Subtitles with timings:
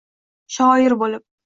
[0.57, 1.27] Shoir bo’lib